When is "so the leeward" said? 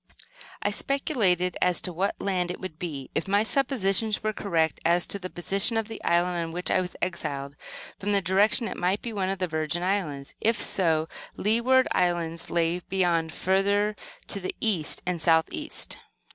10.59-11.87